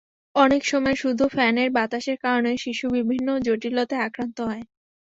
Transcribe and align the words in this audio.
অনেক 0.35 0.61
সময় 0.65 0.95
শুধু 0.95 1.23
ফ্যানের 1.27 1.69
বাতাসের 1.71 2.17
কারণে 2.23 2.51
শিশু 2.57 2.85
বিভিন্ন 2.97 3.27
জটিলতায় 3.45 4.05
আক্রান্ত 4.07 4.37
হয়। 4.49 4.63